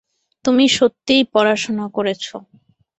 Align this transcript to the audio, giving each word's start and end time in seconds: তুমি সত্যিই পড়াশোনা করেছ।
তুমি 0.45 0.65
সত্যিই 0.77 1.23
পড়াশোনা 1.33 1.85
করেছ। 1.95 2.25